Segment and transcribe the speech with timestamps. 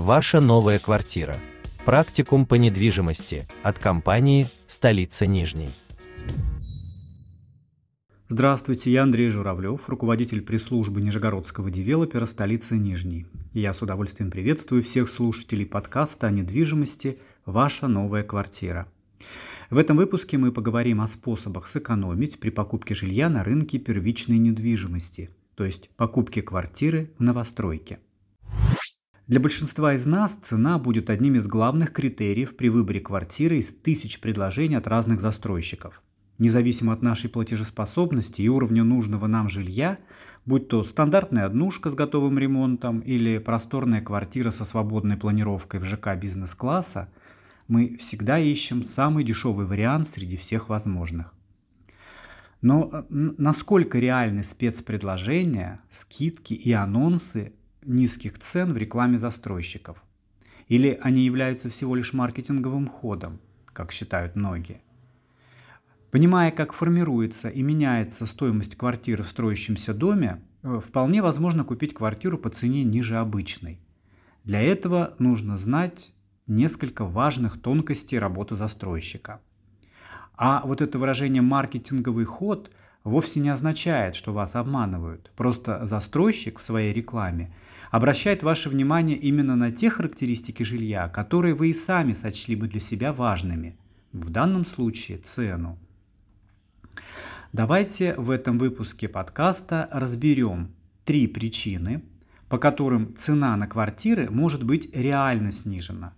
[0.00, 1.38] Ваша новая квартира.
[1.84, 5.68] Практикум по недвижимости от компании «Столица Нижней».
[8.26, 13.26] Здравствуйте, я Андрей Журавлев, руководитель пресс-службы Нижегородского девелопера «Столица Нижней».
[13.52, 18.88] Я с удовольствием приветствую всех слушателей подкаста о недвижимости «Ваша новая квартира».
[19.68, 25.28] В этом выпуске мы поговорим о способах сэкономить при покупке жилья на рынке первичной недвижимости,
[25.56, 27.98] то есть покупке квартиры в новостройке.
[29.30, 34.18] Для большинства из нас цена будет одним из главных критериев при выборе квартиры из тысяч
[34.18, 36.02] предложений от разных застройщиков.
[36.38, 39.98] Независимо от нашей платежеспособности и уровня нужного нам жилья,
[40.46, 46.16] будь то стандартная однушка с готовым ремонтом или просторная квартира со свободной планировкой в ЖК
[46.16, 47.08] бизнес-класса,
[47.68, 51.32] мы всегда ищем самый дешевый вариант среди всех возможных.
[52.62, 57.52] Но э, насколько реальны спецпредложения, скидки и анонсы
[57.84, 60.02] низких цен в рекламе застройщиков?
[60.68, 64.82] Или они являются всего лишь маркетинговым ходом, как считают многие?
[66.10, 72.36] Понимая, как формируется и меняется стоимость квартиры в строящемся доме, э, вполне возможно купить квартиру
[72.36, 73.80] по цене ниже обычной.
[74.44, 76.12] Для этого нужно знать
[76.46, 79.40] несколько важных тонкостей работы застройщика.
[80.36, 82.70] А вот это выражение «маркетинговый ход»
[83.04, 85.30] вовсе не означает, что вас обманывают.
[85.36, 87.52] Просто застройщик в своей рекламе
[87.90, 92.80] обращает ваше внимание именно на те характеристики жилья, которые вы и сами сочли бы для
[92.80, 93.76] себя важными.
[94.12, 95.78] В данном случае цену.
[97.52, 100.70] Давайте в этом выпуске подкаста разберем
[101.04, 102.02] три причины,
[102.48, 106.14] по которым цена на квартиры может быть реально снижена.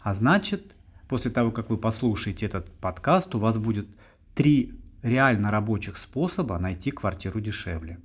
[0.00, 0.74] А значит,
[1.08, 3.88] после того, как вы послушаете этот подкаст, у вас будет
[4.34, 8.00] три реально рабочих способа найти квартиру дешевле.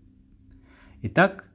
[1.01, 1.45] Итак,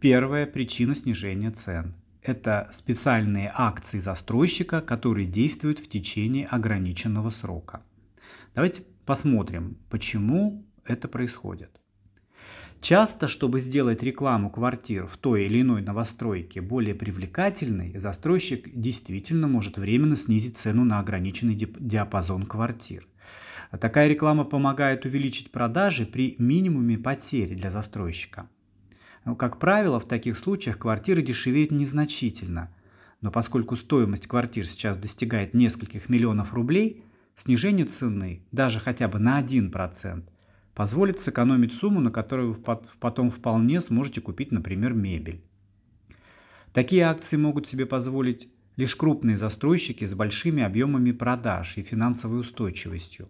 [0.00, 7.82] первая причина снижения цен– это специальные акции застройщика, которые действуют в течение ограниченного срока.
[8.54, 11.80] Давайте посмотрим, почему это происходит.
[12.80, 19.78] Часто, чтобы сделать рекламу квартир в той или иной новостройке более привлекательной, застройщик действительно может
[19.78, 23.06] временно снизить цену на ограниченный диапазон квартир.
[23.70, 28.48] Такая реклама помогает увеличить продажи при минимуме потерь для застройщика.
[29.24, 32.74] Но, как правило, в таких случаях квартиры дешевеют незначительно.
[33.20, 37.04] Но поскольку стоимость квартир сейчас достигает нескольких миллионов рублей,
[37.36, 40.24] снижение цены даже хотя бы на 1%
[40.74, 45.42] позволит сэкономить сумму, на которую вы потом вполне сможете купить, например, мебель.
[46.72, 53.28] Такие акции могут себе позволить лишь крупные застройщики с большими объемами продаж и финансовой устойчивостью.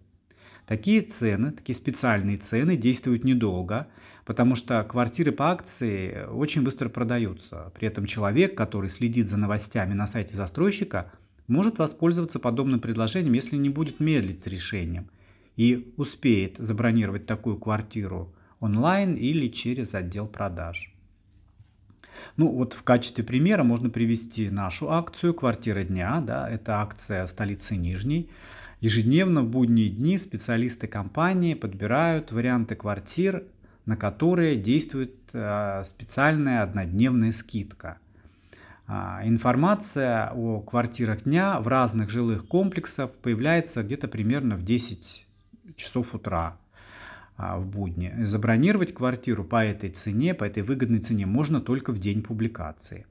[0.66, 3.88] Такие цены, такие специальные цены действуют недолго,
[4.24, 7.72] потому что квартиры по акции очень быстро продаются.
[7.74, 11.12] При этом человек, который следит за новостями на сайте застройщика,
[11.46, 15.10] может воспользоваться подобным предложением, если не будет медлить с решением
[15.56, 20.94] и успеет забронировать такую квартиру онлайн или через отдел продаж.
[22.36, 26.20] Ну вот в качестве примера можно привести нашу акцию «Квартира дня».
[26.20, 28.30] Да, это акция столицы Нижней.
[28.80, 33.44] Ежедневно в будние дни специалисты компании подбирают варианты квартир,
[33.86, 37.98] на которые действует э, специальная однодневная скидка.
[38.86, 45.26] А, информация о квартирах дня в разных жилых комплексах появляется где-то примерно в 10
[45.76, 46.58] часов утра
[47.36, 48.12] а, в будни.
[48.24, 53.06] Забронировать квартиру по этой цене, по этой выгодной цене можно только в день публикации.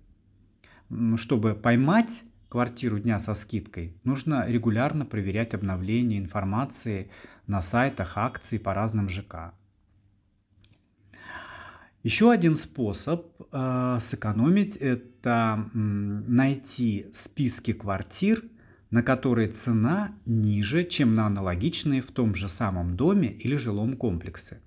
[1.15, 7.09] Чтобы поймать квартиру дня со скидкой, нужно регулярно проверять обновление информации
[7.47, 9.55] на сайтах акций по разным ЖК.
[12.03, 18.43] Еще один способ э, сэкономить– это найти списки квартир,
[18.91, 24.61] на которые цена ниже, чем на аналогичные в том же самом доме или жилом комплексе.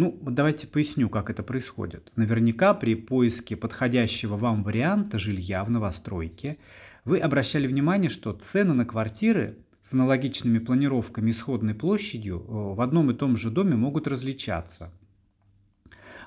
[0.00, 2.12] Ну, давайте поясню, как это происходит.
[2.14, 6.56] Наверняка при поиске подходящего вам варианта жилья в новостройке
[7.04, 13.10] вы обращали внимание, что цены на квартиры с аналогичными планировками исходной площадью э, в одном
[13.10, 14.92] и том же доме могут различаться.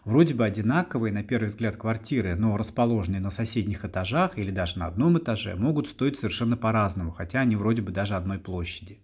[0.03, 4.87] Вроде бы одинаковые на первый взгляд квартиры, но расположенные на соседних этажах или даже на
[4.87, 8.99] одном этаже могут стоить совершенно по-разному, хотя они вроде бы даже одной площади.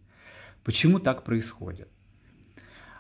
[0.66, 1.88] Почему так происходит?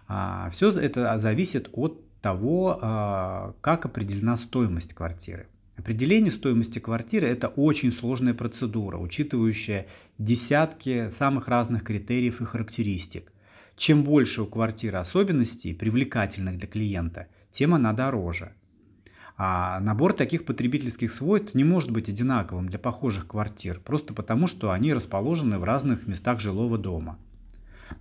[0.07, 5.47] А, все это зависит от того, а, как определена стоимость квартиры.
[5.77, 9.85] Определение стоимости квартиры– это очень сложная процедура, учитывающая
[10.17, 13.31] десятки самых разных критериев и характеристик.
[13.75, 18.53] Чем больше у квартиры особенностей, привлекательных для клиента, тем она дороже.
[19.37, 24.71] А набор таких потребительских свойств не может быть одинаковым для похожих квартир, просто потому что
[24.71, 27.19] они расположены в разных местах жилого дома.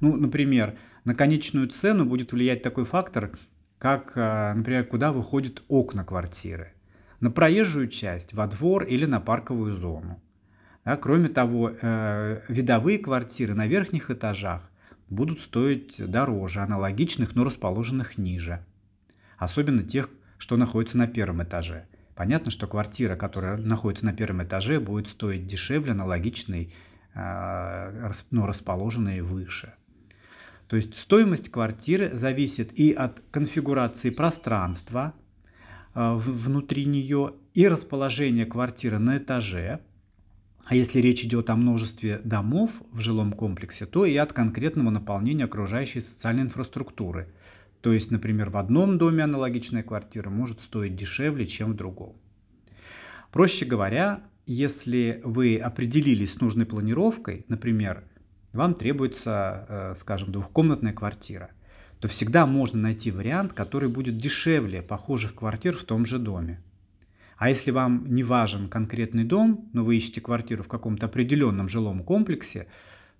[0.00, 3.30] Ну, например, на конечную цену будет влиять такой фактор,
[3.78, 6.72] как, э, например, куда выходят окна квартиры.
[7.20, 10.20] На проезжую часть, во двор или на парковую зону.
[10.84, 14.68] Да, кроме того, э, видовые квартиры на верхних этажах
[15.08, 18.66] будут стоить дороже аналогичных, но расположенных ниже.
[19.38, 21.86] Особенно тех, что находится на первом этаже.
[22.16, 26.74] Понятно, что квартира, которая находится на первом этаже, будет стоить дешевле аналогичной,
[27.14, 29.72] э, но расположенной выше.
[30.68, 35.14] То есть стоимость квартиры зависит и от конфигурации пространства
[35.94, 39.80] э, внутри нее, и расположения квартиры на этаже–
[40.66, 45.44] а если речь идет о множестве домов в жилом комплексе, то и от конкретного наполнения
[45.44, 47.32] окружающей социальной инфраструктуры.
[47.82, 52.16] То есть, например, в одном доме аналогичная квартира может стоить дешевле, чем в другом.
[53.30, 58.02] Проще говоря, если вы определились с нужной планировкой, например,
[58.56, 61.50] вам требуется, э, скажем, двухкомнатная квартира,
[62.00, 66.60] то всегда можно найти вариант, который будет дешевле похожих квартир в том же доме.
[67.36, 72.02] А если вам не важен конкретный дом, но вы ищете квартиру в каком-то определенном жилом
[72.02, 72.66] комплексе,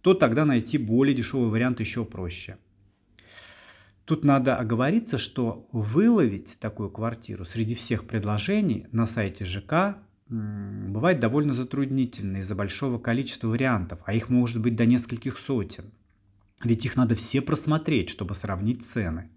[0.00, 2.56] то тогда найти более дешевый вариант еще проще.
[4.06, 9.99] Тут надо оговориться, что выловить такую квартиру среди всех предложений на сайте ЖК
[10.96, 15.93] бывает довольно затруднительно из-за большого количества вариантов, а их может быть до нескольких сотен.
[16.64, 19.28] Ведь их надо все просмотреть, чтобы сравнить цены.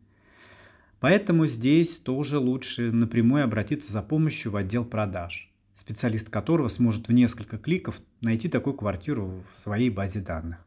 [1.01, 7.11] Поэтому здесь тоже лучше напрямую обратиться за помощью в отдел продаж, специалист которого сможет в
[7.11, 10.65] несколько кликов найти такую квартиру в своей базе данных.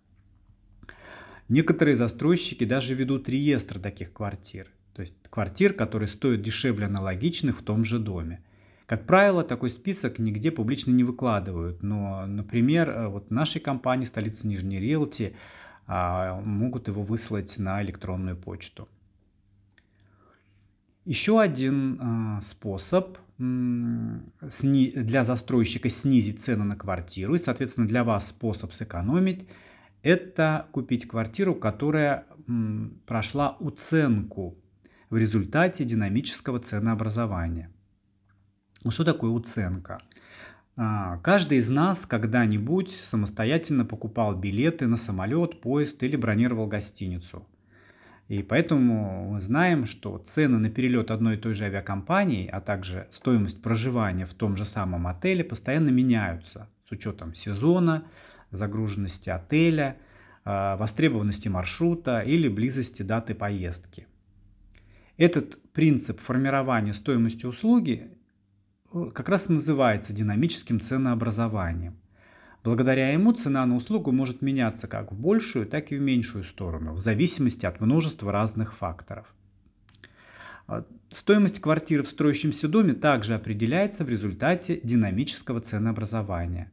[1.48, 7.62] Некоторые застройщики даже ведут реестр таких квартир, то есть квартир, которые стоят дешевле аналогичных в
[7.62, 8.44] том же доме.
[8.92, 14.46] Как правило, такой список нигде публично не выкладывают, но, например, э, вот нашей компании «Столица
[14.46, 15.34] Нижней Риэлти»
[15.86, 18.90] а, могут его выслать на электронную почту.
[21.06, 21.98] Еще один
[22.38, 29.48] э, способ для застройщика снизить цену на квартиру и, соответственно, для вас способ сэкономить–
[30.02, 32.26] это купить квартиру, которая
[33.06, 34.58] прошла оценку
[35.08, 37.71] в результате динамического ценообразования.
[38.88, 40.02] Что такое оценка?
[40.76, 47.46] А, каждый из нас когда-нибудь самостоятельно покупал билеты на самолет, поезд или бронировал гостиницу.
[48.28, 53.06] И поэтому мы знаем, что цены на перелет одной и той же авиакомпании, а также
[53.10, 58.04] стоимость проживания в том же самом отеле постоянно меняются с учетом сезона,
[58.50, 59.96] загруженности отеля,
[60.44, 64.06] а, востребованности маршрута или близости даты поездки.
[65.18, 68.10] Этот принцип формирования стоимости услуги
[68.92, 71.96] как раз и называется динамическим ценообразованием.
[72.62, 76.92] Благодаря ему цена на услугу может меняться как в большую, так и в меньшую сторону,
[76.92, 79.34] в зависимости от множества разных факторов.
[80.68, 86.70] А, стоимость квартиры в строящемся доме также определяется в результате динамического ценообразования.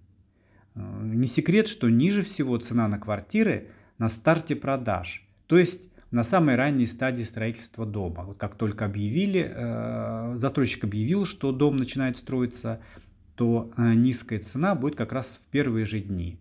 [0.75, 5.81] А, не секрет, что ниже всего цена на квартиры на старте продаж, то есть
[6.11, 8.23] на самой ранней стадии строительства дома.
[8.23, 12.81] Вот как только объявили, э, застройщик объявил, что дом начинает строиться,
[13.35, 16.39] то э, низкая цена будет как раз в первые же дни.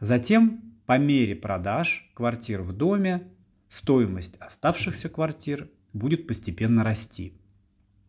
[0.00, 3.22] Затем, по мере продаж квартир в доме,
[3.68, 7.34] стоимость оставшихся квартир будет постепенно расти.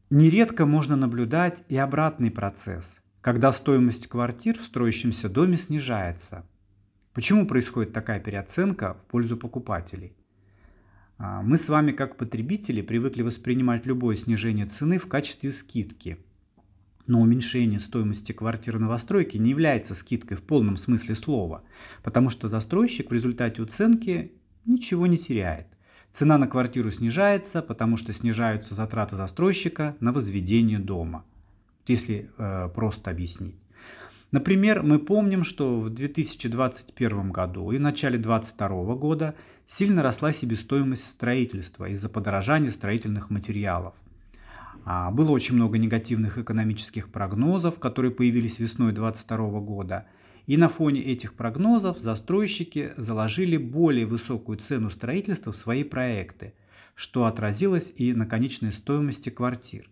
[0.09, 6.45] Нередко можно наблюдать и обратный процесс, когда стоимость квартир в строящемся доме снижается.
[7.13, 10.15] Почему происходит такая переоценка в пользу покупателей?
[11.17, 16.17] А, мы с вами как потребители привыкли воспринимать любое снижение цены в качестве скидки–
[17.07, 21.63] но уменьшение стоимости квартиры новостройки не является скидкой в полном смысле слова,
[22.03, 24.33] потому что застройщик в результате уценки
[24.65, 25.67] ничего не теряет.
[26.11, 31.25] Цена на квартиру снижается, потому что снижаются затраты застройщика на возведение дома.
[31.85, 33.55] Если э, просто объяснить.
[34.31, 41.07] Например, мы помним, что в 2021 году и в начале 2022 года сильно росла себестоимость
[41.07, 43.93] строительства из-за подорожания строительных материалов.
[44.83, 50.07] А, было очень много негативных экономических прогнозов, которые появились весной 2022 года.
[50.45, 56.53] И на фоне этих прогнозов застройщики заложили более высокую цену строительства в свои проекты,
[56.95, 59.89] что отразилось и на конечной стоимости квартир.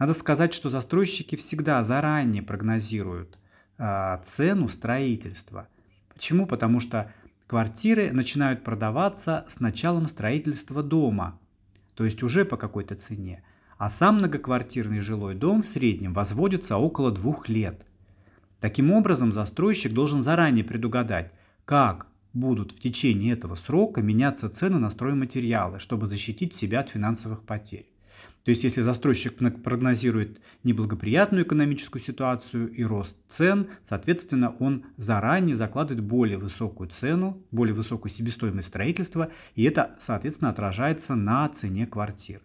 [0.00, 3.38] Надо сказать, что застройщики всегда заранее прогнозируют
[3.78, 5.68] цену строительства.
[6.12, 6.46] Почему?
[6.46, 7.12] Потому что
[7.46, 11.38] квартиры начинают продаваться с началом строительства дома,
[11.94, 13.42] то есть уже по какой-то цене.
[13.78, 17.84] а сам многоквартирный жилой дом в среднем возводится около двух лет.
[18.60, 21.32] Таким образом, застройщик должен заранее предугадать,
[21.64, 27.42] как будут в течение этого срока меняться цены на стройматериалы, чтобы защитить себя от финансовых
[27.42, 27.86] потерь.
[28.44, 36.04] То есть, если застройщик прогнозирует неблагоприятную экономическую ситуацию и рост цен, соответственно, он заранее закладывает
[36.04, 42.42] более высокую цену, более высокую себестоимость строительства, и это, соответственно, отражается на цене квартир.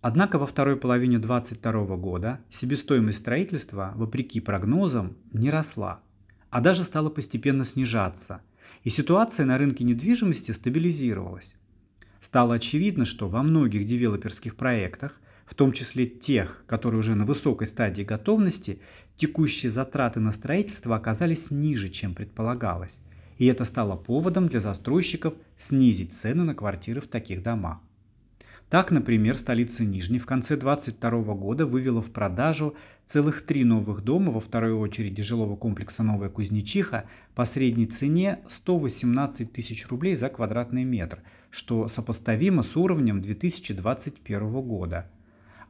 [0.00, 6.00] Однако во второй половине 2022 года себестоимость строительства, вопреки прогнозам, не росла,
[6.48, 8.40] а даже стала постепенно снижаться,
[8.82, 11.54] и ситуация на рынке недвижимости стабилизировалась.
[12.20, 17.66] Стало очевидно, что во многих девелоперских проектах в том числе тех, которые уже на высокой
[17.66, 18.80] стадии готовности,
[19.16, 22.98] текущие затраты на строительство оказались ниже, чем предполагалось.
[23.38, 27.78] И это стало поводом для застройщиков снизить цены на квартиры в таких домах.
[28.70, 32.74] Так, например, столица Нижней в конце 2022 года вывела в продажу
[33.06, 39.52] целых три новых дома во второй очереди жилого комплекса «Новая Кузнечиха» по средней цене 118
[39.52, 45.10] тысяч рублей за квадратный метр, что сопоставимо с уровнем 2021 года–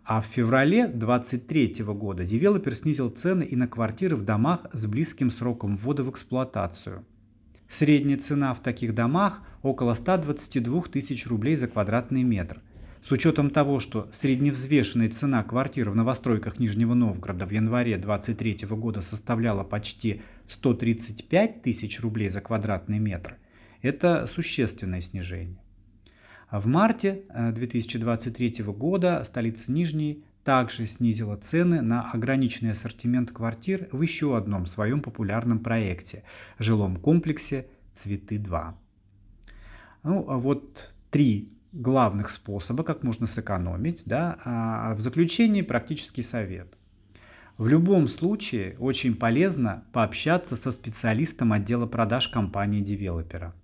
[0.05, 5.31] а в феврале 2023 года девелопер снизил цены и на квартиры в домах с близким
[5.31, 7.05] сроком ввода в эксплуатацию.
[7.69, 12.61] Средняя цена в таких домах около 122 тысяч рублей за квадратный метр.
[13.03, 19.01] С учетом того, что средневзвешенная цена квартиры в новостройках Нижнего Новгорода в январе 2023 года
[19.01, 23.37] составляла почти 135 тысяч рублей за квадратный метр,
[23.83, 25.64] это существенное снижение.
[26.55, 33.89] А в марте 2023 э, года столица Нижней также снизила цены на ограниченный ассортимент квартир
[33.91, 36.23] в еще одном своем популярном проекте–
[36.61, 38.75] жилом комплексе «Цветы-2».
[40.05, 44.05] Ну, а вот три главных способа, как можно сэкономить.
[44.07, 44.39] Да?
[44.45, 46.79] А в заключении практический совет.
[47.59, 53.57] В любом случае очень полезно пообщаться со специалистом отдела продаж компании-девелопера–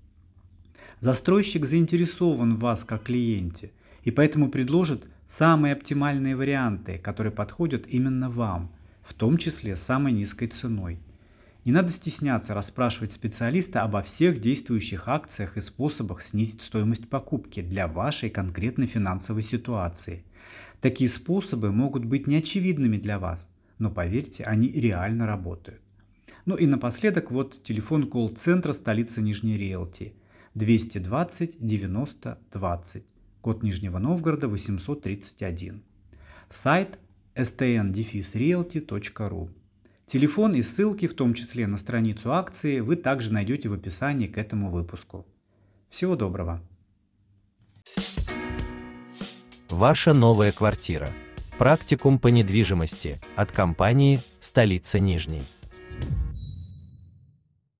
[1.00, 8.30] Застройщик заинтересован в вас как клиенте и поэтому предложит самые оптимальные варианты, которые подходят именно
[8.30, 8.70] вам,
[9.02, 10.98] в том числе с самой низкой ценой.
[11.64, 17.86] Не надо стесняться расспрашивать специалиста обо всех действующих акциях и способах снизить стоимость покупки для
[17.86, 20.24] вашей конкретной финансовой ситуации.
[20.80, 25.80] Такие способы могут быть неочевидными для вас, но поверьте, они реально работают.
[26.46, 30.14] Ну и напоследок вот телефон колл-центра столицы Нижней Риэлти
[30.54, 33.04] 220 90 20,
[33.40, 35.82] код Нижнего Новгорода 831.
[36.48, 36.98] Сайт
[37.34, 39.50] stn-realty.ru.
[40.06, 44.38] Телефон и ссылки, в том числе на страницу акции, вы также найдете в описании к
[44.38, 45.24] этому выпуску.
[45.88, 46.60] Всего доброго!
[49.68, 51.12] Ваша новая квартира.
[51.58, 55.42] Практикум по недвижимости от компании «Столица Нижней».